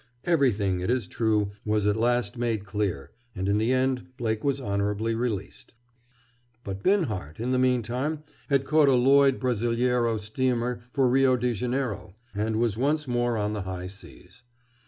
Everything, 0.23 0.79
it 0.79 0.89
is 0.89 1.05
true, 1.07 1.51
was 1.63 1.85
at 1.85 1.95
last 1.95 2.35
made 2.35 2.65
clear 2.65 3.11
and 3.35 3.47
in 3.47 3.59
the 3.59 3.71
end 3.71 4.07
Blake 4.17 4.43
was 4.43 4.59
honorably 4.59 5.13
released. 5.13 5.75
But 6.63 6.81
Binhart, 6.81 7.39
in 7.39 7.51
the 7.51 7.59
meantime, 7.59 8.23
had 8.49 8.65
caught 8.65 8.89
a 8.89 8.95
Lloyd 8.95 9.39
Brazileiro 9.39 10.17
steamer 10.19 10.81
for 10.89 11.07
Rio 11.07 11.37
de 11.37 11.53
Janeiro, 11.53 12.15
and 12.33 12.55
was 12.55 12.77
once 12.79 13.07
more 13.07 13.37
on 13.37 13.53
the 13.53 13.61
high 13.61 13.85
seas. 13.85 14.41